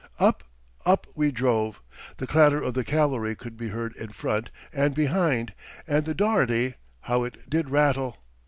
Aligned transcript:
Up, 0.17 0.43
up 0.83 1.05
we 1.13 1.29
drove; 1.29 1.79
the 2.17 2.25
clatter 2.25 2.59
of 2.59 2.73
the 2.73 2.83
cavalry 2.83 3.35
could 3.35 3.55
be 3.55 3.67
heard 3.67 3.95
in 3.97 4.09
front 4.11 4.49
and 4.73 4.95
behind, 4.95 5.53
and 5.87 6.05
the 6.05 6.15
dougherty, 6.15 6.73
how 7.01 7.21
it 7.23 7.47
did 7.47 7.69
rattle! 7.69 8.17